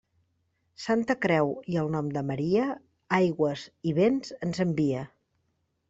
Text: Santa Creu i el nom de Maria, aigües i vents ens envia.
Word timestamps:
Santa 0.85 1.15
Creu 1.25 1.51
i 1.73 1.77
el 1.83 1.91
nom 1.97 2.09
de 2.17 2.25
Maria, 2.31 2.65
aigües 3.21 3.67
i 3.93 3.97
vents 4.03 4.37
ens 4.49 4.65
envia. 4.71 5.07